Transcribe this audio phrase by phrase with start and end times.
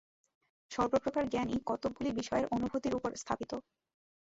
[0.71, 3.51] সর্বপ্রকার জ্ঞানই কতকগুলি বিষয়ের অনুভূতির উপর স্থাপিত।